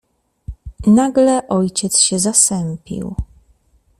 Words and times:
"Nagle 0.87 1.47
ojciec 1.47 1.99
się 1.99 2.19
zasępił." 2.19 3.15